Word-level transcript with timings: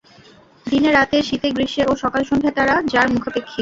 দিনে 0.65 0.89
রাতে, 0.91 1.17
শীতে 1.27 1.47
গ্রীষ্মে 1.55 1.83
ও 1.85 2.03
সকাল 2.03 2.21
সন্ধ্যায় 2.29 2.55
তারা 2.57 2.75
যার 2.93 3.07
মুখাপেক্ষী। 3.13 3.59